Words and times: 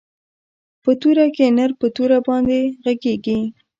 په 0.83 0.91
توره 1.01 1.25
کښې 1.35 1.47
نر 1.57 1.71
په 1.79 1.87
توره 1.95 2.19
باندې 2.27 2.59
ږغېږي. 2.83 3.39